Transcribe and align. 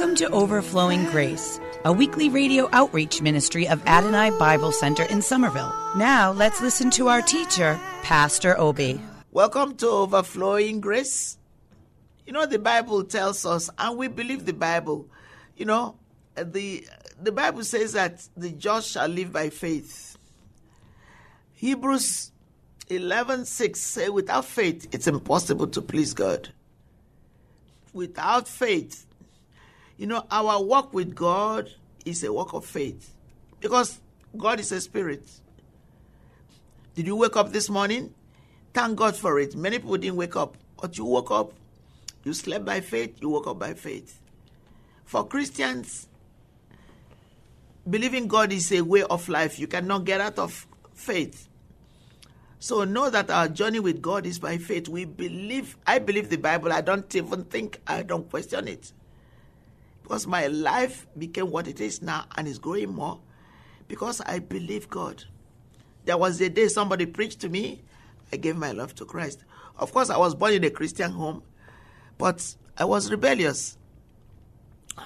Welcome 0.00 0.16
to 0.16 0.30
Overflowing 0.30 1.04
Grace, 1.10 1.60
a 1.84 1.92
weekly 1.92 2.30
radio 2.30 2.70
outreach 2.72 3.20
ministry 3.20 3.68
of 3.68 3.86
Adonai 3.86 4.30
Bible 4.38 4.72
Center 4.72 5.02
in 5.02 5.20
Somerville. 5.20 5.74
Now 5.94 6.32
let's 6.32 6.62
listen 6.62 6.88
to 6.92 7.08
our 7.08 7.20
teacher, 7.20 7.78
Pastor 8.02 8.58
Obi. 8.58 8.98
Welcome 9.30 9.76
to 9.76 9.88
Overflowing 9.88 10.80
Grace. 10.80 11.36
You 12.24 12.32
know, 12.32 12.46
the 12.46 12.58
Bible 12.58 13.04
tells 13.04 13.44
us, 13.44 13.68
and 13.76 13.98
we 13.98 14.08
believe 14.08 14.46
the 14.46 14.54
Bible. 14.54 15.06
You 15.54 15.66
know, 15.66 15.96
the 16.34 16.88
the 17.20 17.30
Bible 17.30 17.62
says 17.62 17.92
that 17.92 18.26
the 18.34 18.52
just 18.52 18.92
shall 18.92 19.06
live 19.06 19.34
by 19.34 19.50
faith. 19.50 20.16
Hebrews 21.52 22.32
11 22.88 23.44
6 23.44 23.78
say, 23.78 24.08
without 24.08 24.46
faith, 24.46 24.88
it's 24.92 25.06
impossible 25.06 25.66
to 25.66 25.82
please 25.82 26.14
God. 26.14 26.48
Without 27.92 28.48
faith, 28.48 29.04
you 30.00 30.06
know, 30.06 30.24
our 30.30 30.64
walk 30.64 30.94
with 30.94 31.14
God 31.14 31.68
is 32.06 32.24
a 32.24 32.32
walk 32.32 32.54
of 32.54 32.64
faith 32.64 33.12
because 33.60 34.00
God 34.34 34.58
is 34.58 34.72
a 34.72 34.80
spirit. 34.80 35.28
Did 36.94 37.06
you 37.06 37.16
wake 37.16 37.36
up 37.36 37.52
this 37.52 37.68
morning? 37.68 38.14
Thank 38.72 38.96
God 38.96 39.14
for 39.14 39.38
it. 39.38 39.54
Many 39.54 39.78
people 39.78 39.98
didn't 39.98 40.16
wake 40.16 40.36
up, 40.36 40.56
but 40.80 40.96
you 40.96 41.04
woke 41.04 41.30
up. 41.30 41.52
You 42.24 42.32
slept 42.32 42.64
by 42.64 42.80
faith, 42.80 43.18
you 43.20 43.28
woke 43.28 43.46
up 43.46 43.58
by 43.58 43.74
faith. 43.74 44.18
For 45.04 45.26
Christians, 45.26 46.08
believing 47.88 48.26
God 48.26 48.54
is 48.54 48.72
a 48.72 48.80
way 48.80 49.02
of 49.02 49.28
life. 49.28 49.58
You 49.58 49.66
cannot 49.66 50.06
get 50.06 50.22
out 50.22 50.38
of 50.38 50.66
faith. 50.94 51.46
So 52.58 52.84
know 52.84 53.10
that 53.10 53.30
our 53.30 53.48
journey 53.48 53.80
with 53.80 54.00
God 54.00 54.24
is 54.24 54.38
by 54.38 54.56
faith. 54.56 54.88
We 54.88 55.04
believe, 55.04 55.76
I 55.86 55.98
believe 55.98 56.30
the 56.30 56.38
Bible. 56.38 56.72
I 56.72 56.80
don't 56.80 57.14
even 57.14 57.44
think, 57.44 57.82
I 57.86 58.02
don't 58.02 58.30
question 58.30 58.66
it. 58.66 58.92
Because 60.10 60.26
my 60.26 60.48
life 60.48 61.06
became 61.16 61.52
what 61.52 61.68
it 61.68 61.80
is 61.80 62.02
now 62.02 62.24
and 62.36 62.48
is 62.48 62.58
growing 62.58 62.92
more 62.92 63.20
because 63.86 64.20
I 64.20 64.40
believe 64.40 64.90
God. 64.90 65.22
There 66.04 66.18
was 66.18 66.40
a 66.40 66.48
day 66.48 66.66
somebody 66.66 67.06
preached 67.06 67.38
to 67.42 67.48
me, 67.48 67.82
I 68.32 68.36
gave 68.36 68.56
my 68.56 68.72
life 68.72 68.92
to 68.96 69.04
Christ. 69.04 69.44
Of 69.78 69.92
course, 69.92 70.10
I 70.10 70.18
was 70.18 70.34
born 70.34 70.54
in 70.54 70.64
a 70.64 70.70
Christian 70.70 71.12
home, 71.12 71.44
but 72.18 72.56
I 72.76 72.86
was 72.86 73.08
rebellious. 73.08 73.78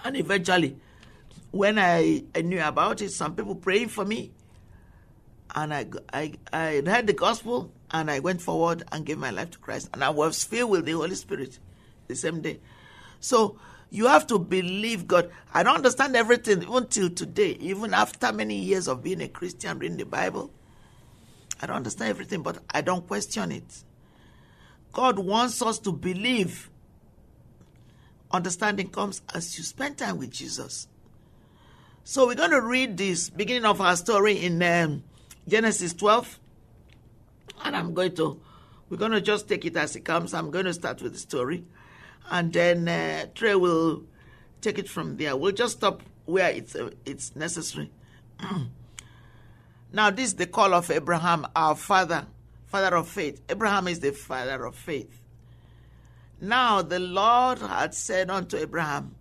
And 0.05 0.17
eventually, 0.17 0.79
when 1.51 1.79
I, 1.79 2.25
I 2.35 2.41
knew 2.41 2.63
about 2.63 3.03
it, 3.03 3.11
some 3.11 3.37
people 3.37 3.57
praying 3.57 3.89
for 3.89 4.07
me, 4.07 4.33
and 5.55 5.75
I, 5.75 5.87
I, 6.15 6.33
I 6.51 6.83
heard 6.87 7.07
the 7.07 7.13
gospel 7.13 7.71
and 7.91 8.11
I 8.11 8.21
went 8.21 8.41
forward 8.41 8.85
and 8.91 9.05
gave 9.05 9.19
my 9.19 9.33
life 9.33 9.51
to 9.51 9.59
Christ. 9.59 9.91
And 9.93 10.03
I 10.03 10.09
was 10.09 10.45
filled 10.45 10.71
with 10.71 10.87
the 10.87 10.93
Holy 10.93 11.15
Spirit 11.15 11.59
the 12.09 12.17
same 12.17 12.41
day. 12.41 12.61
So 13.21 13.59
you 13.95 14.09
have 14.09 14.27
to 14.27 14.41
believe 14.41 15.07
God. 15.07 15.31
I 15.53 15.63
don't 15.63 15.77
understand 15.77 16.17
everything 16.17 16.65
even 16.65 16.89
till 16.89 17.11
today, 17.11 17.57
even 17.61 17.95
after 17.95 18.33
many 18.33 18.57
years 18.57 18.89
of 18.89 19.05
being 19.05 19.21
a 19.23 19.29
Christian, 19.29 19.79
reading 19.79 19.99
the 19.99 20.05
Bible. 20.05 20.51
I 21.63 21.67
don't 21.67 21.77
understand 21.77 22.11
everything, 22.11 22.43
but 22.43 22.59
I 22.73 22.81
don't 22.81 23.07
question 23.07 23.53
it. 23.53 23.85
God 24.93 25.21
wants 25.21 25.63
us 25.63 25.79
to 25.79 25.93
believe. 25.93 26.71
Understanding 28.33 28.89
comes 28.89 29.23
as 29.33 29.57
you 29.57 29.63
spend 29.63 29.99
time 29.99 30.19
with 30.19 30.33
Jesus. 30.33 30.89
So 32.03 32.27
we're 32.27 32.35
going 32.35 32.51
to 32.51 32.63
read 32.63 32.97
this 32.97 33.31
beginning 33.31 33.65
of 33.65 33.81
our 33.81 33.95
story 33.95 34.45
in 34.45 34.61
um, 34.61 35.05
Genesis 35.47 35.95
12. 35.95 36.41
And 37.65 37.77
I'm 37.77 37.95
going 37.95 38.17
to, 38.17 38.41
we're 38.91 38.97
going 38.97 39.13
to 39.13 39.21
just 39.21 39.49
take 39.49 39.65
it 39.65 39.77
as 39.77 39.95
it 39.95 40.05
comes. 40.05 40.35
I'm 40.35 40.51
going 40.51 40.65
to 40.65 40.75
start 40.75 41.01
with 41.01 41.13
the 41.13 41.19
story. 41.21 41.65
And 42.31 42.53
then 42.53 42.89
uh, 42.89 43.27
Trey 43.35 43.55
will 43.55 44.05
take 44.61 44.79
it 44.79 44.89
from 44.89 45.17
there. 45.17 45.37
We'll 45.37 45.53
just 45.53 45.79
stop 45.79 46.03
where 46.25 46.51
it's, 46.51 46.75
uh, 46.75 46.91
it's 47.05 47.37
necessary. 47.37 47.91
now, 49.93 50.11
this 50.11 50.27
is 50.27 50.35
the 50.35 50.47
call 50.47 50.75
of 50.75 50.91
Abraham, 50.91 51.47
our 51.55 51.75
father, 51.75 52.27
father 52.67 52.97
of 52.97 53.09
faith. 53.09 53.43
Abraham 53.49 53.89
is 53.89 54.01
the 54.01 54.13
father 54.13 54.65
of 54.65 54.75
faith. 54.75 55.21
Now, 56.41 56.83
the 56.83 56.99
Lord 56.99 57.59
had 57.59 57.95
said 57.95 58.31
unto 58.31 58.57
Abraham, 58.57 59.15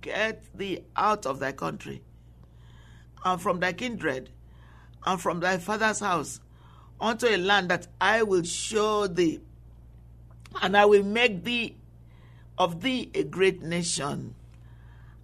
Get 0.00 0.44
thee 0.56 0.80
out 0.96 1.26
of 1.26 1.40
thy 1.40 1.52
country 1.52 2.02
and 3.24 3.40
from 3.40 3.60
thy 3.60 3.72
kindred 3.72 4.30
and 5.06 5.20
from 5.20 5.40
thy 5.40 5.58
father's 5.58 6.00
house 6.00 6.40
unto 7.00 7.26
a 7.26 7.36
land 7.36 7.70
that 7.70 7.86
I 8.00 8.22
will 8.22 8.44
show 8.44 9.06
thee, 9.06 9.40
and 10.62 10.76
I 10.76 10.84
will 10.84 11.02
make 11.02 11.44
thee 11.44 11.76
of 12.58 12.80
thee 12.82 13.10
a 13.14 13.24
great 13.24 13.62
nation, 13.62 14.34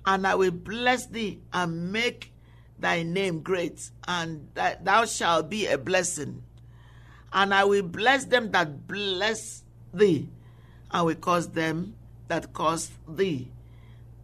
and 0.04 0.26
I 0.26 0.34
will 0.34 0.50
bless 0.50 1.06
thee 1.06 1.40
and 1.52 1.92
make 1.92 2.32
thy 2.78 3.02
name 3.02 3.42
great, 3.42 3.90
and 4.08 4.48
that 4.54 4.84
thou 4.84 5.04
shalt 5.04 5.50
be 5.50 5.66
a 5.66 5.76
blessing. 5.76 6.42
And 7.32 7.54
I 7.54 7.64
will 7.64 7.82
bless 7.82 8.24
them 8.24 8.50
that 8.52 8.88
bless 8.88 9.62
thee, 9.94 10.28
and 10.90 11.06
will 11.06 11.14
curse 11.14 11.46
them 11.46 11.94
that 12.28 12.52
curse 12.52 12.90
thee. 13.08 13.48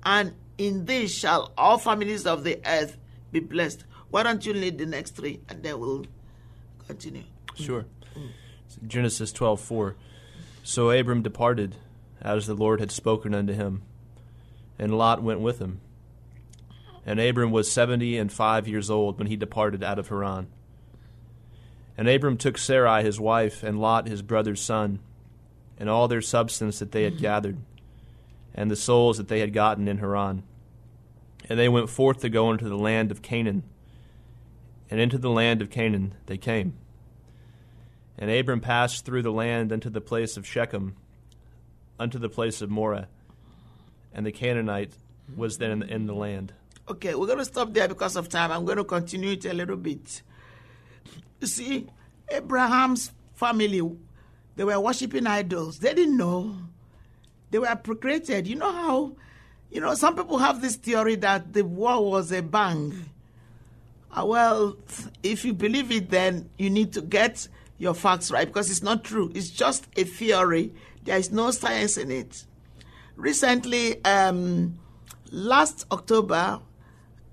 And 0.05 0.35
in 0.59 0.87
thee 0.87 1.07
shall 1.07 1.53
all 1.59 1.79
families 1.79 2.27
of 2.27 2.45
the 2.45 2.61
earth 2.65 2.97
be 3.31 3.41
blessed. 3.41 3.85
Why 4.11 4.23
don't 4.23 4.47
you 4.47 4.53
read 4.53 4.79
the 4.79 4.87
next 4.87 5.17
three 5.17 5.41
and 5.49 5.63
then 5.63 5.79
we'll 5.79 6.07
continue. 6.87 7.25
Sure. 7.57 7.85
So 8.69 8.79
Genesis 8.87 9.33
twelve 9.33 9.61
four. 9.61 9.97
So 10.63 10.91
Abram 10.91 11.23
departed, 11.23 11.77
as 12.21 12.47
the 12.47 12.55
Lord 12.55 12.81
had 12.81 12.91
spoken 12.91 13.35
unto 13.35 13.53
him, 13.53 13.83
and 14.79 14.97
Lot 14.97 15.23
went 15.23 15.41
with 15.41 15.59
him. 15.59 15.81
And 17.05 17.21
Abram 17.21 17.51
was 17.53 17.71
seventy 17.71 18.19
and 18.19 18.33
five 18.33 18.67
years 18.67 18.91
old 18.91 19.19
when 19.19 19.29
he 19.29 19.37
departed 19.37 19.85
out 19.85 19.99
of 19.99 20.09
Haran. 20.09 20.49
And 21.97 22.09
Abram 22.09 22.37
took 22.37 22.59
Sarai 22.59 23.03
his 23.03 23.21
wife, 23.21 23.63
and 23.63 23.81
Lot 23.81 24.09
his 24.09 24.23
brother's 24.23 24.61
son, 24.61 24.99
and 25.79 25.89
all 25.89 26.09
their 26.09 26.21
substance 26.21 26.79
that 26.79 26.93
they 26.93 27.05
had 27.05 27.19
gathered, 27.19 27.59
and 28.55 28.71
the 28.71 28.77
souls 28.77 29.19
that 29.19 29.29
they 29.29 29.41
had 29.41 29.53
gotten 29.53 29.89
in 29.89 29.99
Haran. 29.99 30.43
And 31.49 31.59
they 31.59 31.69
went 31.69 31.89
forth 31.89 32.21
to 32.23 32.29
go 32.29 32.51
into 32.51 32.69
the 32.69 32.77
land 32.77 33.11
of 33.11 33.23
Canaan. 33.23 33.63
And 34.91 35.01
into 35.01 35.19
the 35.19 35.31
land 35.31 35.63
of 35.63 35.71
Canaan 35.71 36.15
they 36.27 36.39
came. 36.39 36.75
And 38.19 38.31
Abram 38.31 38.61
passed 38.61 39.05
through 39.05 39.23
the 39.23 39.33
land 39.33 39.73
unto 39.73 39.91
the 39.91 40.01
place 40.01 40.37
of 40.37 40.47
Shechem, 40.47 40.97
unto 41.99 42.19
the 42.19 42.29
place 42.29 42.63
of 42.63 42.71
Moreh. 42.71 43.07
And 44.13 44.25
the 44.25 44.33
Canaanite 44.33 44.93
was 45.37 45.59
then 45.59 45.83
in 45.83 46.07
the 46.07 46.15
land. 46.15 46.53
Okay, 46.89 47.15
we're 47.15 47.27
going 47.27 47.39
to 47.39 47.45
stop 47.45 47.73
there 47.73 47.89
because 47.89 48.17
of 48.17 48.29
time. 48.29 48.53
I'm 48.53 48.65
going 48.65 48.79
to 48.79 48.85
continue 48.85 49.31
it 49.31 49.45
a 49.45 49.53
little 49.53 49.77
bit. 49.77 50.23
You 51.41 51.47
see, 51.47 51.87
Abraham's 52.29 53.13
family, 53.35 53.83
they 54.55 54.65
were 54.65 54.81
worshiping 54.81 55.27
idols. 55.27 55.81
They 55.81 55.95
didn't 55.95 56.17
know. 56.17 56.57
They 57.51 57.59
were 57.59 57.77
procreated. 57.77 58.47
You 58.47 58.57
know 58.57 58.73
how, 58.73 59.13
you 59.71 59.81
know, 59.81 59.95
some 59.95 60.17
people 60.17 60.39
have 60.39 60.61
this 60.63 60.77
theory 60.77 61.17
that 61.17 61.53
the 61.53 61.65
war 61.65 62.09
was 62.09 62.33
a 62.33 62.41
bang. 62.41 63.11
Uh, 64.13 64.25
well, 64.25 64.77
if 65.23 65.45
you 65.45 65.53
believe 65.53 65.91
it, 65.91 66.11
then 66.11 66.49
you 66.57 66.71
need 66.71 66.93
to 66.95 67.03
get 67.03 67.49
your 67.79 67.95
facts 67.95 68.31
right 68.31 68.47
because 68.47 68.71
it's 68.71 68.83
not 68.83 69.05
true. 69.05 69.31
It's 69.35 69.51
just 69.51 69.87
a 69.97 70.05
theory. 70.05 70.73
There 71.07 71.17
is 71.17 71.31
no 71.31 71.51
science 71.53 71.97
in 71.97 72.11
it. 72.11 72.45
Recently, 73.17 74.05
um, 74.05 74.79
last 75.31 75.87
October, 75.91 76.61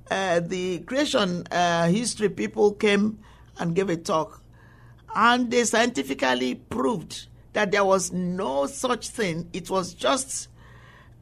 uh, 0.09 0.39
the 0.39 0.79
creation 0.79 1.45
uh, 1.51 1.87
history 1.89 2.29
people 2.29 2.73
came 2.73 3.19
and 3.59 3.75
gave 3.75 3.89
a 3.89 3.97
talk, 3.97 4.41
and 5.15 5.51
they 5.51 5.63
scientifically 5.63 6.55
proved 6.55 7.27
that 7.53 7.71
there 7.71 7.83
was 7.83 8.11
no 8.11 8.67
such 8.67 9.09
thing. 9.09 9.49
It 9.53 9.69
was 9.69 9.93
just 9.93 10.49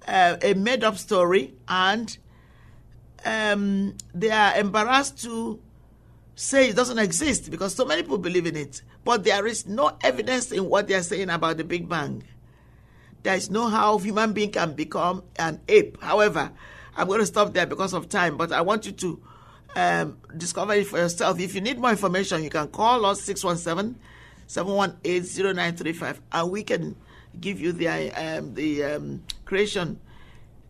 uh, 0.08 0.38
a 0.42 0.54
made 0.54 0.84
up 0.84 0.98
story 0.98 1.54
and 1.68 2.18
um, 3.26 3.96
they 4.14 4.32
are 4.32 4.58
embarrassed 4.58 5.22
to 5.24 5.60
say 6.36 6.70
it 6.70 6.76
doesn't 6.76 6.98
exist 6.98 7.52
because 7.52 7.76
so 7.76 7.86
many 7.86 8.02
people 8.02 8.18
believe 8.18 8.46
in 8.46 8.56
it. 8.56 8.82
But 9.04 9.24
there 9.24 9.46
is 9.46 9.68
no 9.68 9.98
evidence 10.02 10.52
in 10.52 10.68
what 10.68 10.88
they 10.88 10.96
are 10.96 11.04
saying 11.04 11.30
about 11.30 11.58
the 11.58 11.64
Big 11.64 11.88
Bang. 11.88 12.24
There 13.24 13.36
is 13.36 13.50
no 13.52 13.68
how 13.68 13.98
human 13.98 14.34
being 14.34 14.52
can 14.52 14.74
become 14.74 15.24
an 15.38 15.62
ape. 15.68 16.02
However, 16.02 16.52
I'm 16.96 17.08
going 17.08 17.20
to 17.20 17.26
stop 17.26 17.54
there 17.54 17.66
because 17.66 17.94
of 17.94 18.10
time, 18.10 18.38
but 18.38 18.52
I 18.52 18.62
want 18.62 18.86
you 18.86 18.92
to 18.92 19.22
um, 19.76 20.18
discover 20.38 20.74
it 20.74 20.88
for 20.88 20.98
yourself. 20.98 21.40
If 21.40 21.56
you 21.56 21.62
need 21.62 21.80
more 21.80 21.92
information, 21.92 22.44
you 22.44 22.50
can 22.50 22.68
call 22.68 23.06
us 23.06 23.22
617 23.22 24.00
718 24.48 25.54
0935 25.54 26.22
and 26.32 26.52
we 26.52 26.64
can 26.64 26.96
give 27.40 27.62
you 27.62 27.72
the, 27.72 27.88
um, 27.88 28.54
the 28.56 28.84
um, 28.84 29.24
creation 29.46 30.00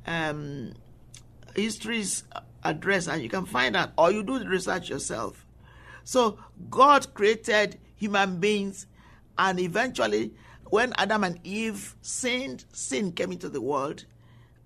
um, 0.05 0.73
history's 1.55 2.23
address 2.63 3.07
and 3.07 3.23
you 3.23 3.29
can 3.29 3.45
find 3.45 3.75
out, 3.75 3.91
or 3.97 4.11
you 4.11 4.23
do 4.23 4.39
the 4.39 4.47
research 4.47 4.89
yourself. 4.89 5.45
So, 6.03 6.39
God 6.69 7.13
created 7.13 7.79
human 7.95 8.39
beings, 8.39 8.87
and 9.37 9.59
eventually, 9.59 10.33
when 10.71 10.93
Adam 10.97 11.25
and 11.25 11.37
Eve 11.43 11.95
sinned, 12.01 12.63
sin 12.71 13.11
came 13.11 13.33
into 13.33 13.49
the 13.49 13.59
world, 13.59 14.05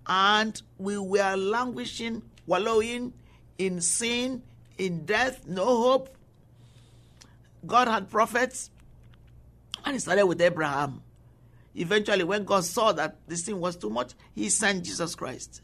and 0.05 0.61
we 0.77 0.99
were 0.99 1.35
languishing, 1.35 2.21
wallowing 2.45 3.11
in 3.57 3.81
sin, 3.81 4.43
in 4.77 5.03
death, 5.05 5.47
no 5.47 5.65
hope. 5.65 6.15
God 7.65 7.87
had 7.87 8.07
prophets, 8.11 8.69
and 9.83 9.93
He 9.93 9.99
started 9.99 10.27
with 10.27 10.39
Abraham. 10.41 11.01
Eventually, 11.73 12.23
when 12.23 12.43
God 12.45 12.63
saw 12.65 12.91
that 12.91 13.17
the 13.27 13.35
sin 13.35 13.59
was 13.59 13.75
too 13.75 13.89
much, 13.89 14.13
He 14.35 14.49
sent 14.49 14.85
Jesus 14.85 15.15
Christ, 15.15 15.63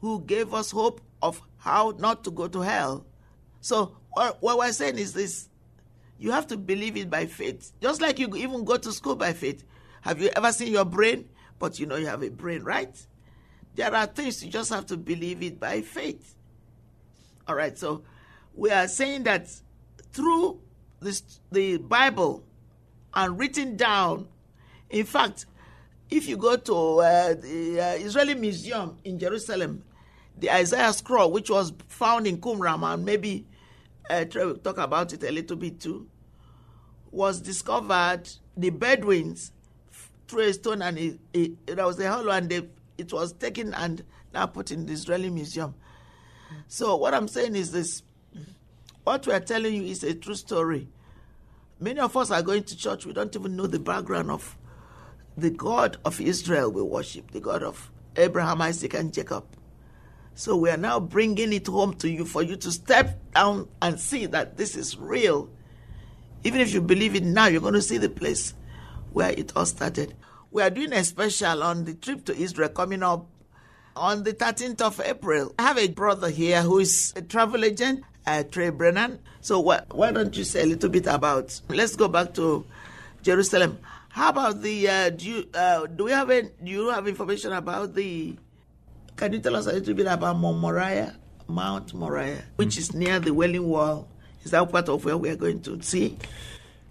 who 0.00 0.20
gave 0.20 0.54
us 0.54 0.70
hope 0.70 1.00
of 1.20 1.42
how 1.56 1.92
not 1.98 2.22
to 2.22 2.30
go 2.30 2.46
to 2.46 2.60
hell. 2.60 3.04
So, 3.62 3.96
what 4.12 4.58
we're 4.58 4.70
saying 4.70 4.98
is 4.98 5.12
this 5.12 5.48
you 6.22 6.30
have 6.30 6.46
to 6.46 6.56
believe 6.56 6.96
it 6.96 7.10
by 7.10 7.26
faith. 7.26 7.72
Just 7.80 8.00
like 8.00 8.20
you 8.20 8.32
even 8.36 8.64
go 8.64 8.76
to 8.76 8.92
school 8.92 9.16
by 9.16 9.32
faith. 9.32 9.64
Have 10.02 10.22
you 10.22 10.30
ever 10.36 10.52
seen 10.52 10.72
your 10.72 10.84
brain? 10.84 11.28
But 11.58 11.80
you 11.80 11.86
know 11.86 11.96
you 11.96 12.06
have 12.06 12.22
a 12.22 12.28
brain, 12.28 12.62
right? 12.62 12.94
There 13.74 13.92
are 13.92 14.06
things 14.06 14.44
you 14.44 14.48
just 14.48 14.70
have 14.70 14.86
to 14.86 14.96
believe 14.96 15.42
it 15.42 15.58
by 15.58 15.80
faith. 15.80 16.36
All 17.48 17.56
right, 17.56 17.76
so 17.76 18.04
we 18.54 18.70
are 18.70 18.86
saying 18.86 19.24
that 19.24 19.48
through 20.12 20.60
this, 21.00 21.40
the 21.50 21.78
Bible 21.78 22.44
and 23.14 23.36
written 23.36 23.76
down, 23.76 24.28
in 24.90 25.06
fact, 25.06 25.46
if 26.08 26.28
you 26.28 26.36
go 26.36 26.56
to 26.56 27.00
uh, 27.00 27.34
the 27.34 27.80
uh, 27.80 28.04
Israeli 28.04 28.34
Museum 28.34 28.96
in 29.04 29.18
Jerusalem, 29.18 29.82
the 30.38 30.52
Isaiah 30.52 30.92
scroll, 30.92 31.32
which 31.32 31.50
was 31.50 31.72
found 31.88 32.28
in 32.28 32.38
Qumran, 32.38 32.84
and 32.94 33.04
maybe 33.04 33.44
uh, 34.08 34.24
Trey 34.24 34.44
will 34.44 34.56
talk 34.56 34.78
about 34.78 35.12
it 35.12 35.24
a 35.24 35.32
little 35.32 35.56
bit 35.56 35.80
too, 35.80 36.06
was 37.12 37.40
discovered. 37.40 38.24
The 38.56 38.70
Bedouins 38.70 39.52
threw 40.26 40.40
a 40.40 40.52
stone 40.52 40.82
and 40.82 40.98
it, 40.98 41.20
it, 41.32 41.66
there 41.66 41.86
was 41.86 42.00
a 42.00 42.10
hollow, 42.10 42.32
and 42.32 42.48
they, 42.48 42.68
it 42.98 43.12
was 43.12 43.32
taken 43.34 43.72
and 43.74 44.02
now 44.34 44.46
put 44.46 44.72
in 44.72 44.86
the 44.86 44.92
Israeli 44.92 45.30
Museum. 45.30 45.74
So 46.66 46.96
what 46.96 47.14
I'm 47.14 47.28
saying 47.28 47.54
is 47.54 47.70
this: 47.70 48.02
what 49.04 49.26
we 49.26 49.32
are 49.32 49.40
telling 49.40 49.74
you 49.74 49.84
is 49.84 50.02
a 50.02 50.14
true 50.14 50.34
story. 50.34 50.88
Many 51.78 52.00
of 52.00 52.16
us 52.16 52.30
are 52.30 52.42
going 52.42 52.64
to 52.64 52.76
church. 52.76 53.06
We 53.06 53.12
don't 53.12 53.34
even 53.36 53.56
know 53.56 53.66
the 53.66 53.78
background 53.78 54.30
of 54.30 54.56
the 55.36 55.50
God 55.50 55.98
of 56.04 56.20
Israel 56.20 56.70
we 56.70 56.82
worship, 56.82 57.30
the 57.30 57.40
God 57.40 57.62
of 57.62 57.90
Abraham, 58.16 58.62
Isaac, 58.62 58.94
and 58.94 59.12
Jacob. 59.12 59.44
So 60.34 60.56
we 60.56 60.70
are 60.70 60.76
now 60.76 61.00
bringing 61.00 61.52
it 61.52 61.66
home 61.66 61.94
to 61.94 62.08
you 62.08 62.24
for 62.24 62.42
you 62.42 62.56
to 62.56 62.70
step 62.70 63.18
down 63.34 63.68
and 63.82 63.98
see 63.98 64.26
that 64.26 64.56
this 64.56 64.76
is 64.76 64.96
real. 64.96 65.50
Even 66.44 66.60
if 66.60 66.74
you 66.74 66.80
believe 66.80 67.14
it 67.14 67.22
now, 67.22 67.46
you're 67.46 67.60
going 67.60 67.74
to 67.74 67.82
see 67.82 67.98
the 67.98 68.08
place 68.08 68.54
where 69.12 69.30
it 69.30 69.52
all 69.54 69.66
started. 69.66 70.14
We 70.50 70.62
are 70.62 70.70
doing 70.70 70.92
a 70.92 71.04
special 71.04 71.62
on 71.62 71.84
the 71.84 71.94
trip 71.94 72.24
to 72.26 72.36
Israel 72.36 72.68
coming 72.68 73.02
up 73.02 73.26
on 73.94 74.24
the 74.24 74.32
13th 74.32 74.80
of 74.80 75.00
April. 75.04 75.54
I 75.58 75.62
have 75.62 75.78
a 75.78 75.88
brother 75.88 76.30
here 76.30 76.62
who 76.62 76.78
is 76.78 77.12
a 77.16 77.22
travel 77.22 77.64
agent, 77.64 78.04
uh, 78.26 78.42
Trey 78.44 78.70
Brennan. 78.70 79.20
So 79.40 79.60
why, 79.60 79.82
why 79.90 80.10
don't 80.12 80.36
you 80.36 80.44
say 80.44 80.62
a 80.62 80.66
little 80.66 80.90
bit 80.90 81.06
about? 81.06 81.60
Let's 81.68 81.96
go 81.96 82.08
back 82.08 82.34
to 82.34 82.64
Jerusalem. 83.22 83.78
How 84.08 84.30
about 84.30 84.62
the? 84.62 84.88
Uh, 84.88 85.10
do 85.10 85.24
you 85.24 85.48
uh, 85.54 85.86
do 85.86 86.04
we 86.04 86.10
have 86.10 86.28
a, 86.28 86.42
do 86.42 86.70
you 86.70 86.88
have 86.90 87.08
information 87.08 87.52
about 87.52 87.94
the? 87.94 88.36
Can 89.16 89.32
you 89.32 89.38
tell 89.38 89.56
us 89.56 89.66
a 89.66 89.72
little 89.72 89.94
bit 89.94 90.06
about 90.06 90.36
Mount 90.38 90.58
Moriah, 90.58 91.16
Mount 91.48 91.94
Moriah, 91.94 92.44
which 92.56 92.76
is 92.76 92.92
near 92.92 93.20
the 93.20 93.32
Wailing 93.32 93.66
Wall? 93.66 94.06
Is 94.44 94.50
that 94.50 94.70
part 94.70 94.88
of 94.88 95.04
where 95.04 95.16
we 95.16 95.28
are 95.30 95.36
going 95.36 95.60
to 95.62 95.80
see? 95.82 96.16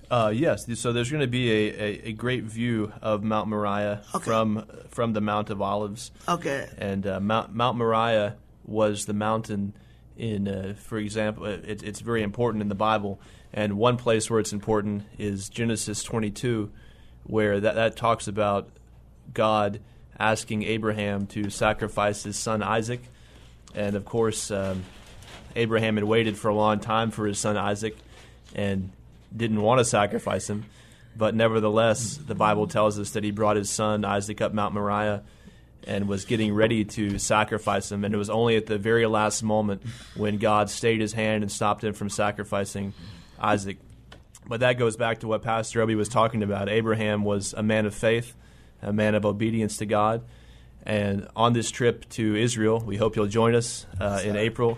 Uh, 0.10 0.32
yes, 0.34 0.66
so 0.80 0.92
there's 0.92 1.10
going 1.10 1.22
to 1.22 1.28
be 1.28 1.50
a, 1.50 1.70
a, 1.70 2.08
a, 2.10 2.12
great 2.12 2.44
view 2.44 2.92
of 3.02 3.24
Mount 3.24 3.48
Moriah 3.48 4.02
Okay. 4.14 4.26
from 4.26 4.66
from 4.90 5.14
the 5.14 5.22
Mount 5.22 5.50
of 5.50 5.62
Olives. 5.62 6.12
Okay. 6.28 6.68
And 6.78 7.08
uh, 7.08 7.22
Mount 7.22 7.56
Mount 7.56 7.78
Moriah 7.78 8.36
was 8.66 9.06
the 9.06 9.14
mountain 9.14 9.74
in, 10.18 10.48
uh, 10.48 10.74
for 10.78 10.98
example, 10.98 11.46
it, 11.46 11.82
it's 11.84 12.00
very 12.00 12.24
important 12.24 12.62
in 12.62 12.70
the 12.70 12.76
Bible. 12.76 13.20
And 13.54 13.74
one 13.78 13.98
place 13.98 14.30
where 14.30 14.40
it's 14.40 14.54
important 14.54 15.04
is 15.18 15.50
Genesis 15.50 16.04
22, 16.04 16.72
where 17.24 17.60
that, 17.60 17.76
that 17.76 17.96
talks 17.96 18.28
about 18.28 18.70
God 19.34 19.80
asking 20.20 20.64
Abraham 20.64 21.26
to 21.28 21.50
sacrifice 21.50 22.24
his 22.24 22.38
son 22.38 22.62
Isaac. 22.62 23.02
And 23.74 23.96
of 23.96 24.06
course, 24.06 24.52
um, 24.52 24.84
Abraham 25.56 25.96
had 25.96 26.04
waited 26.04 26.38
for 26.38 26.50
a 26.50 26.56
long 26.56 26.80
time 26.80 27.12
for 27.12 27.26
his 27.26 27.40
son 27.40 27.58
Isaac 27.58 27.98
and 28.56 28.92
didn't 29.36 29.62
want 29.62 29.80
to 29.80 29.86
sacrifice 29.86 30.50
him. 30.50 30.66
But 31.16 31.36
nevertheless, 31.36 32.18
the 32.18 32.36
Bible 32.36 32.68
tells 32.68 33.00
us 33.00 33.12
that 33.12 33.24
he 33.24 33.32
brought 33.32 33.58
his 33.58 33.70
son 33.70 34.06
Isaac 34.06 34.42
up 34.42 34.54
Mount 34.54 34.74
Moriah 34.74 35.24
and 35.86 36.08
was 36.08 36.26
getting 36.26 36.54
ready 36.54 36.86
to 36.86 37.18
sacrifice 37.18 37.92
him. 37.92 38.06
And 38.06 38.14
it 38.14 38.18
was 38.18 38.30
only 38.30 38.56
at 38.56 38.68
the 38.68 38.78
very 38.78 39.06
last 39.08 39.44
moment 39.44 39.82
when 40.16 40.38
God 40.38 40.70
stayed 40.70 41.02
his 41.02 41.14
hand 41.14 41.44
and 41.44 41.52
stopped 41.52 41.84
him 41.84 41.94
from 41.94 42.10
sacrificing 42.10 42.94
Isaac. 43.40 43.78
But 44.48 44.62
that 44.62 44.74
goes 44.74 44.96
back 44.96 45.20
to 45.20 45.28
what 45.28 45.42
Pastor 45.42 45.82
Obi 45.82 45.96
was 45.96 46.10
talking 46.10 46.44
about. 46.44 46.70
Abraham 46.70 47.24
was 47.24 47.54
a 47.54 47.64
man 47.64 47.86
of 47.86 47.96
faith, 47.96 48.36
a 48.82 48.94
man 48.94 49.16
of 49.16 49.26
obedience 49.26 49.78
to 49.78 49.86
God. 49.86 50.24
And 50.84 51.28
on 51.36 51.54
this 51.54 51.70
trip 51.72 52.10
to 52.12 52.36
Israel, 52.36 52.80
we 52.80 52.98
hope 52.98 53.16
you'll 53.16 53.28
join 53.28 53.54
us 53.54 53.86
uh, 54.00 54.22
in 54.24 54.36
April 54.36 54.78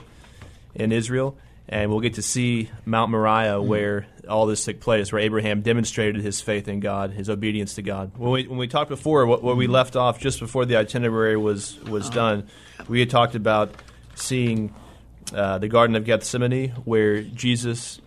in 0.75 0.91
Israel, 0.91 1.37
and 1.67 1.89
we'll 1.89 1.99
get 1.99 2.15
to 2.15 2.21
see 2.21 2.69
Mount 2.85 3.11
Moriah 3.11 3.53
mm-hmm. 3.53 3.67
where 3.67 4.07
all 4.27 4.45
this 4.45 4.65
took 4.65 4.79
place, 4.79 5.11
where 5.11 5.21
Abraham 5.21 5.61
demonstrated 5.61 6.21
his 6.21 6.41
faith 6.41 6.67
in 6.67 6.79
God, 6.79 7.11
his 7.11 7.29
obedience 7.29 7.75
to 7.75 7.81
God. 7.81 8.11
When 8.17 8.31
we 8.31 8.47
when 8.47 8.57
we 8.57 8.67
talked 8.67 8.89
before, 8.89 9.25
what, 9.25 9.43
where 9.43 9.55
we 9.55 9.65
mm-hmm. 9.65 9.73
left 9.73 9.95
off 9.95 10.19
just 10.19 10.39
before 10.39 10.65
the 10.65 10.77
itinerary 10.77 11.37
was 11.37 11.79
was 11.81 12.07
uh-huh. 12.07 12.15
done, 12.15 12.47
we 12.87 12.99
had 12.99 13.09
talked 13.09 13.35
about 13.35 13.73
seeing 14.15 14.73
uh, 15.33 15.57
the 15.57 15.67
Garden 15.67 15.95
of 15.95 16.05
Gethsemane, 16.05 16.69
where 16.85 17.21
Jesus 17.21 17.99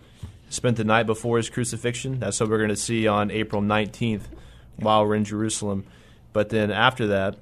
spent 0.49 0.77
the 0.77 0.83
night 0.83 1.03
before 1.03 1.37
his 1.37 1.49
crucifixion. 1.49 2.19
That's 2.19 2.39
what 2.39 2.49
we're 2.49 2.57
going 2.57 2.69
to 2.69 2.75
see 2.75 3.07
on 3.07 3.31
April 3.31 3.61
19th 3.61 4.23
while 4.77 5.05
we're 5.05 5.15
in 5.15 5.25
Jerusalem. 5.25 5.85
But 6.33 6.49
then 6.49 6.71
after 6.71 7.07
that, 7.07 7.37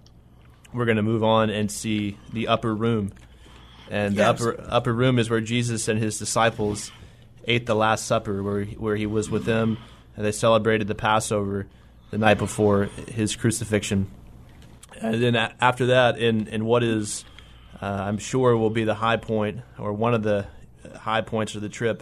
we're 0.74 0.86
going 0.86 0.98
to 0.98 1.04
move 1.04 1.24
on 1.24 1.50
and 1.50 1.72
see 1.72 2.18
the 2.34 2.48
upper 2.48 2.74
room. 2.74 3.12
And 3.90 4.16
Yes. 4.16 4.40
the 4.40 4.50
upper 4.52 4.66
upper 4.70 4.94
room 4.94 5.20
is 5.20 5.30
where 5.30 5.42
Jesus 5.42 5.88
and 5.88 6.00
his 6.00 6.18
disciples 6.18 6.92
ate 7.48 7.66
the 7.66 7.76
Last 7.76 8.06
Supper, 8.06 8.42
where 8.42 8.62
he, 8.64 8.76
where 8.76 8.96
he 8.96 9.06
was 9.06 9.30
with 9.30 9.46
them, 9.46 9.78
and 10.18 10.26
they 10.26 10.32
celebrated 10.32 10.88
the 10.88 10.96
Passover 10.96 11.68
the 12.12 12.18
night 12.18 12.38
before 12.40 12.86
his 13.08 13.36
crucifixion. 13.36 14.08
And 15.02 15.22
then 15.22 15.36
a- 15.36 15.54
after 15.62 15.88
that, 15.88 16.18
in 16.18 16.48
in 16.48 16.66
what 16.66 16.84
is, 16.84 17.26
uh, 17.82 17.86
I'm 17.86 18.18
sure, 18.18 18.56
will 18.58 18.70
be 18.70 18.84
the 18.86 18.96
high 18.96 19.18
point 19.18 19.60
or 19.78 19.94
one 19.94 20.14
of 20.14 20.24
the 20.24 20.48
high 20.98 21.22
points 21.22 21.54
of 21.56 21.62
the 21.62 21.70
trip, 21.70 22.02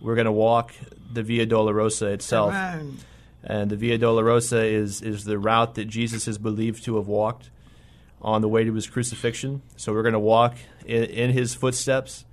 we're 0.00 0.14
going 0.16 0.26
to 0.26 0.32
walk 0.32 0.74
the 1.12 1.22
Via 1.22 1.46
Dolorosa 1.46 2.12
itself. 2.12 2.52
And 3.44 3.70
the 3.70 3.76
Via 3.76 3.96
Dolorosa 3.98 4.70
is, 4.70 5.00
is 5.02 5.24
the 5.24 5.38
route 5.38 5.76
that 5.76 5.84
Jesus 5.86 6.26
is 6.26 6.36
believed 6.36 6.84
to 6.84 6.96
have 6.96 7.06
walked 7.06 7.48
on 8.22 8.42
the 8.42 8.48
way 8.48 8.64
to 8.64 8.72
his 8.72 8.86
crucifixion. 8.86 9.62
So 9.76 9.92
we're 9.92 10.02
going 10.02 10.14
to 10.14 10.18
walk 10.18 10.56
in, 10.84 11.04
in 11.04 11.30
his 11.30 11.54
footsteps. 11.54 12.24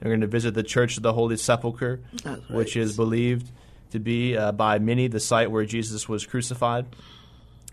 And 0.00 0.08
we're 0.08 0.16
going 0.16 0.20
to 0.22 0.26
visit 0.26 0.54
the 0.54 0.62
Church 0.62 0.96
of 0.96 1.02
the 1.02 1.12
Holy 1.12 1.36
Sepulchre, 1.36 2.00
That's 2.22 2.48
which 2.48 2.76
is 2.76 2.96
believed 2.96 3.50
to 3.90 3.98
be 4.00 4.36
uh, 4.36 4.52
by 4.52 4.78
many 4.78 5.06
the 5.06 5.20
site 5.20 5.50
where 5.50 5.64
Jesus 5.64 6.08
was 6.08 6.26
crucified. 6.26 6.86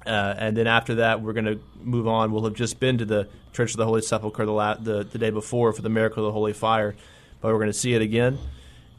Uh, 0.06 0.36
and 0.38 0.56
then 0.56 0.68
after 0.68 0.96
that, 0.96 1.22
we're 1.22 1.34
going 1.34 1.46
to 1.46 1.60
move 1.82 2.08
on. 2.08 2.32
We'll 2.32 2.46
have 2.46 2.54
just 2.54 2.80
been 2.80 3.00
to 3.00 3.06
the 3.06 3.28
Church 3.54 3.72
of 3.72 3.78
the 3.78 3.86
Holy 3.86 4.02
Sepulchre 4.02 4.46
the, 4.46 4.52
la- 4.52 4.76
the, 4.76 5.04
the 5.04 5.18
day 5.18 5.30
before 5.30 5.74
for 5.74 5.82
the 5.82 5.90
miracle 5.90 6.24
of 6.24 6.30
the 6.30 6.34
Holy 6.34 6.54
Fire, 6.54 6.96
but 7.42 7.50
we're 7.50 7.60
going 7.60 7.72
to 7.72 7.78
see 7.78 7.94
it 7.94 8.02
again. 8.02 8.38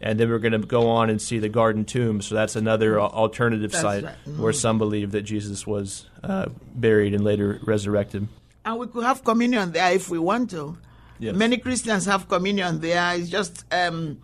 And 0.00 0.18
then 0.18 0.28
we're 0.28 0.40
going 0.40 0.52
to 0.52 0.58
go 0.58 0.90
on 0.90 1.10
and 1.10 1.22
see 1.22 1.38
the 1.38 1.48
Garden 1.48 1.84
Tomb. 1.84 2.22
So 2.22 2.34
that's 2.34 2.56
another 2.56 3.00
alternative 3.00 3.70
That's 3.70 3.82
site 3.82 4.04
right. 4.04 4.14
where 4.36 4.52
some 4.52 4.78
believe 4.78 5.12
that 5.12 5.22
Jesus 5.22 5.64
was 5.64 6.06
uh, 6.24 6.46
buried 6.74 7.14
and 7.14 7.22
later 7.22 7.60
resurrected. 7.62 8.26
And 8.64 8.78
we 8.78 8.86
could 8.86 9.04
have 9.04 9.24
communion 9.24 9.72
there 9.72 9.92
if 9.92 10.08
we 10.08 10.18
want 10.18 10.50
to. 10.50 10.76
Yes. 11.18 11.34
Many 11.34 11.56
Christians 11.58 12.06
have 12.06 12.28
communion 12.28 12.80
there. 12.80 13.14
It's 13.14 13.28
just, 13.28 13.64
um, 13.72 14.18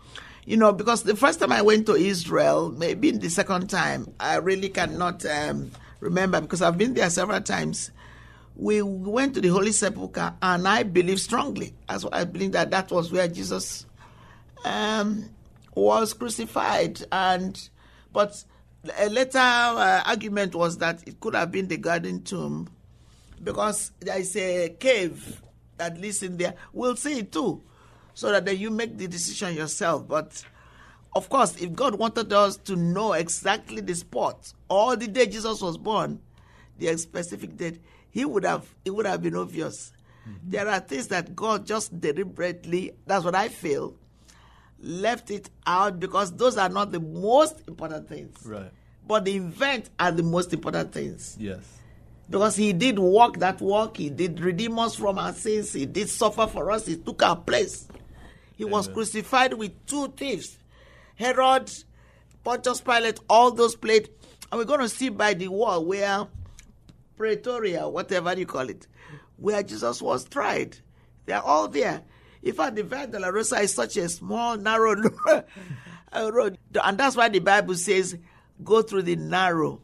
you 0.45 0.57
know, 0.57 0.73
because 0.73 1.03
the 1.03 1.17
first 1.17 1.41
time 1.41 1.53
I 1.53 1.63
went 1.63 1.87
to 1.87 1.95
Israel, 1.95 2.71
maybe 2.71 3.11
the 3.11 3.31
second 3.31 3.69
time, 3.69 4.13
I 4.19 4.37
really 4.37 4.69
cannot 4.69 5.25
um, 5.27 5.71
remember 6.01 6.41
because 6.41 6.63
I've 6.63 6.79
been 6.79 6.95
there 6.95 7.11
several 7.11 7.41
times. 7.41 7.91
We 8.57 8.83
went 8.83 9.35
to 9.35 9.41
the 9.41 9.49
Holy 9.49 9.71
Sepulchre, 9.71 10.35
and 10.43 10.67
I 10.67 10.83
believe 10.83 11.21
strongly. 11.21 11.75
As 11.89 12.05
I 12.07 12.25
believe 12.25 12.53
that 12.53 12.73
that 12.73 12.91
was 12.91 13.13
where 13.13 13.29
Jesus 13.29 13.87
um, 14.65 15.31
was 15.75 16.13
crucified. 16.13 17.01
And 17.13 17.69
but 18.13 18.43
a 18.99 19.09
later 19.09 19.39
uh, 19.39 20.03
argument 20.05 20.55
was 20.55 20.79
that 20.79 21.07
it 21.07 21.21
could 21.21 21.35
have 21.35 21.53
been 21.53 21.69
the 21.69 21.77
Garden 21.77 22.23
Tomb 22.23 22.69
because 23.43 23.93
there 24.01 24.19
is 24.19 24.37
a 24.37 24.71
cave 24.79 25.43
that 25.77 25.99
leads 25.99 26.23
in 26.23 26.37
there. 26.37 26.55
We'll 26.73 26.97
see 26.97 27.21
it 27.21 27.33
too, 27.33 27.63
so 28.15 28.31
that 28.33 28.45
then 28.45 28.59
you 28.59 28.71
make 28.71 28.97
the 28.99 29.07
decision 29.09 29.55
yourself. 29.55 30.07
But 30.09 30.45
of 31.15 31.29
course, 31.29 31.57
if 31.57 31.73
God 31.73 31.97
wanted 31.97 32.33
us 32.33 32.57
to 32.59 32.77
know 32.77 33.13
exactly 33.13 33.81
the 33.81 33.95
spot 33.95 34.53
or 34.69 34.97
the 34.97 35.09
day 35.09 35.27
Jesus 35.27 35.61
was 35.61 35.77
born, 35.79 36.21
the 36.79 36.97
specific 36.97 37.57
date, 37.57 37.81
He 38.11 38.25
would 38.25 38.45
have 38.45 38.67
it 38.85 38.91
would 38.91 39.07
have 39.07 39.23
been 39.23 39.37
obvious. 39.37 39.93
Mm-hmm. 40.29 40.51
There 40.51 40.69
are 40.69 40.81
things 40.81 41.09
that 41.09 41.35
God 41.35 41.67
just 41.67 41.99
deliberately. 42.01 42.93
That's 43.07 43.25
what 43.25 43.35
I 43.35 43.49
feel. 43.49 43.95
Left 44.81 45.31
it 45.31 45.51
out 45.67 45.99
because 45.99 46.33
those 46.37 46.57
are 46.57 46.69
not 46.69 46.93
the 46.93 47.01
most 47.01 47.67
important 47.67 48.09
things. 48.09 48.37
Right. 48.45 48.71
But 49.07 49.25
the 49.25 49.37
event 49.37 49.91
are 49.99 50.13
the 50.13 50.23
most 50.23 50.53
important 50.53 50.93
things 50.93 51.37
Yes. 51.41 51.78
Because 52.31 52.57
he 52.57 52.73
did 52.73 52.99
walk 52.99 53.39
that 53.39 53.61
walk. 53.61 53.97
He 53.97 54.11
did 54.11 54.41
redeem 54.41 54.79
us 54.79 54.95
from 54.95 55.19
our 55.19 55.33
sins. 55.33 55.73
He 55.73 55.87
did 55.87 56.09
suffer 56.09 56.47
for 56.47 56.71
us. 56.71 56.87
He 56.87 56.97
took 56.97 57.23
our 57.23 57.37
place. 57.37 57.89
He 58.57 58.65
was 58.65 58.89
crucified 58.89 59.55
with 59.55 59.87
two 59.87 60.09
thieves, 60.17 60.59
Herod, 61.15 61.71
Pontius 62.43 62.81
Pilate. 62.81 63.21
All 63.31 63.53
those 63.53 63.77
played, 63.77 64.11
and 64.51 64.59
we're 64.59 64.65
going 64.65 64.81
to 64.81 64.89
see 64.89 65.11
by 65.11 65.35
the 65.35 65.49
wall 65.49 65.85
where 65.85 66.27
Pretoria, 67.17 67.89
whatever 67.89 68.37
you 68.37 68.47
call 68.47 68.69
it, 68.69 68.87
where 69.37 69.63
Jesus 69.63 70.03
was 70.03 70.25
tried. 70.25 70.77
They 71.27 71.35
are 71.35 71.43
all 71.43 71.69
there. 71.69 72.03
In 72.43 72.53
fact, 72.53 72.77
the 72.77 72.83
Via 72.83 73.07
Dolorosa 73.07 73.63
is 73.63 73.75
such 73.75 73.97
a 73.97 74.09
small, 74.09 74.57
narrow 74.57 74.95
road, 76.15 76.59
and 76.83 76.99
that's 76.99 77.17
why 77.17 77.29
the 77.29 77.39
Bible 77.39 77.75
says, 77.75 78.17
"Go 78.63 78.83
through 78.83 79.03
the 79.03 79.17
narrow." 79.17 79.83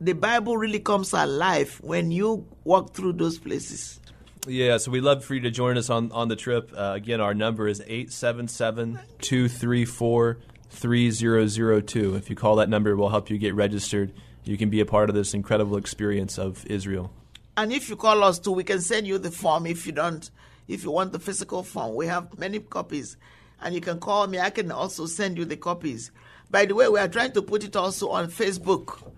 The 0.00 0.12
Bible 0.12 0.56
really 0.56 0.80
comes 0.80 1.12
alive 1.12 1.80
when 1.82 2.10
you 2.10 2.46
walk 2.64 2.94
through 2.94 3.14
those 3.14 3.38
places. 3.38 4.00
Yeah, 4.46 4.76
so 4.76 4.90
we'd 4.90 5.00
love 5.00 5.24
for 5.24 5.34
you 5.34 5.40
to 5.42 5.50
join 5.50 5.78
us 5.78 5.88
on, 5.88 6.12
on 6.12 6.28
the 6.28 6.36
trip. 6.36 6.72
Uh, 6.76 6.92
again, 6.94 7.20
our 7.20 7.32
number 7.32 7.66
is 7.66 7.80
877 7.80 8.98
234 9.20 10.38
3002. 10.68 12.16
If 12.16 12.28
you 12.28 12.36
call 12.36 12.56
that 12.56 12.68
number, 12.68 12.94
we'll 12.96 13.08
help 13.08 13.30
you 13.30 13.38
get 13.38 13.54
registered. 13.54 14.12
You 14.44 14.58
can 14.58 14.68
be 14.68 14.80
a 14.80 14.86
part 14.86 15.08
of 15.08 15.14
this 15.14 15.32
incredible 15.32 15.76
experience 15.78 16.38
of 16.38 16.66
Israel. 16.66 17.10
And 17.56 17.72
if 17.72 17.88
you 17.88 17.96
call 17.96 18.22
us 18.22 18.38
too, 18.38 18.52
we 18.52 18.64
can 18.64 18.80
send 18.80 19.06
you 19.06 19.16
the 19.16 19.30
form 19.30 19.64
if 19.64 19.86
you 19.86 19.92
don't, 19.92 20.28
if 20.68 20.84
you 20.84 20.90
want 20.90 21.12
the 21.12 21.18
physical 21.18 21.62
form. 21.62 21.94
We 21.94 22.06
have 22.08 22.38
many 22.38 22.58
copies. 22.58 23.16
And 23.62 23.74
you 23.74 23.80
can 23.80 23.98
call 23.98 24.26
me. 24.26 24.40
I 24.40 24.50
can 24.50 24.70
also 24.70 25.06
send 25.06 25.38
you 25.38 25.46
the 25.46 25.56
copies. 25.56 26.10
By 26.50 26.66
the 26.66 26.74
way, 26.74 26.88
we 26.88 26.98
are 26.98 27.08
trying 27.08 27.32
to 27.32 27.42
put 27.42 27.64
it 27.64 27.76
also 27.76 28.10
on 28.10 28.26
Facebook. 28.26 29.13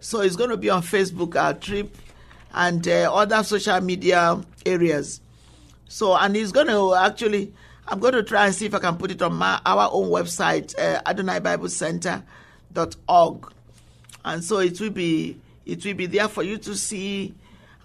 So 0.00 0.20
it's 0.20 0.36
going 0.36 0.50
to 0.50 0.56
be 0.56 0.70
on 0.70 0.82
Facebook, 0.82 1.34
our 1.36 1.54
trip, 1.54 1.96
and 2.52 2.86
uh, 2.86 3.12
other 3.12 3.42
social 3.42 3.80
media 3.80 4.40
areas. 4.64 5.20
So, 5.88 6.16
and 6.16 6.36
it's 6.36 6.52
going 6.52 6.68
to 6.68 6.94
actually, 6.94 7.52
I'm 7.86 7.98
going 8.00 8.14
to 8.14 8.22
try 8.22 8.46
and 8.46 8.54
see 8.54 8.64
if 8.66 8.74
I 8.74 8.78
can 8.78 8.96
put 8.96 9.10
it 9.10 9.20
on 9.22 9.34
my, 9.34 9.60
our 9.64 9.88
own 9.92 10.10
website, 10.10 10.74
uh, 10.78 11.02
AdonaiBibleCenter.org. 11.02 13.52
And 14.24 14.42
so 14.42 14.58
it 14.58 14.80
will 14.80 14.90
be, 14.90 15.38
it 15.66 15.84
will 15.84 15.94
be 15.94 16.06
there 16.06 16.28
for 16.28 16.42
you 16.42 16.56
to 16.58 16.74
see 16.74 17.34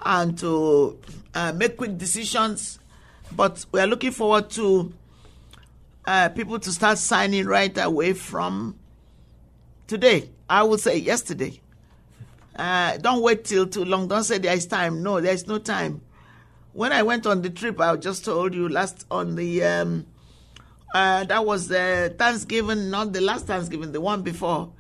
and 0.05 0.37
to 0.39 0.97
uh, 1.33 1.53
make 1.53 1.77
quick 1.77 1.97
decisions. 1.97 2.79
But 3.31 3.65
we 3.71 3.79
are 3.79 3.87
looking 3.87 4.11
forward 4.11 4.49
to 4.51 4.93
uh, 6.05 6.29
people 6.29 6.59
to 6.59 6.71
start 6.71 6.97
signing 6.97 7.45
right 7.45 7.77
away 7.77 8.13
from 8.13 8.77
today. 9.87 10.29
I 10.49 10.63
would 10.63 10.79
say 10.79 10.97
yesterday. 10.97 11.59
Uh, 12.59 12.97
don't 12.97 13.21
wait 13.21 13.45
till 13.45 13.65
too 13.65 13.85
long. 13.85 14.09
Don't 14.09 14.25
say 14.25 14.37
there 14.37 14.53
is 14.53 14.65
time. 14.65 15.01
No, 15.01 15.21
there 15.21 15.33
is 15.33 15.47
no 15.47 15.59
time. 15.59 16.01
When 16.73 16.91
I 16.91 17.03
went 17.03 17.25
on 17.25 17.41
the 17.41 17.49
trip, 17.49 17.79
I 17.79 17.95
just 17.95 18.25
told 18.25 18.53
you 18.53 18.67
last 18.67 19.05
on 19.09 19.35
the 19.37 19.63
um, 19.63 20.05
uh, 20.93 21.23
that 21.23 21.45
was 21.45 21.71
uh, 21.71 22.09
Thanksgiving, 22.17 22.89
not 22.89 23.13
the 23.13 23.21
last 23.21 23.47
Thanksgiving, 23.47 23.93
the 23.93 24.01
one 24.01 24.23
before, 24.23 24.73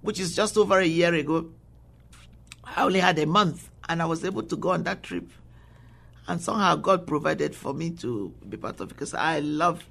which 0.00 0.18
is 0.18 0.34
just 0.34 0.56
over 0.56 0.80
a 0.80 0.84
year 0.84 1.14
ago. 1.14 1.48
I 2.64 2.82
only 2.82 2.98
had 2.98 3.16
a 3.20 3.26
month, 3.26 3.70
and 3.88 4.02
I 4.02 4.06
was 4.06 4.24
able 4.24 4.42
to 4.42 4.56
go 4.56 4.70
on 4.70 4.82
that 4.82 5.04
trip, 5.04 5.30
and 6.26 6.40
somehow 6.40 6.74
God 6.74 7.06
provided 7.06 7.54
for 7.54 7.72
me 7.72 7.90
to 7.90 8.34
be 8.48 8.56
part 8.56 8.80
of 8.80 8.90
it 8.90 8.94
because 8.94 9.14
I 9.14 9.38
love 9.38 9.84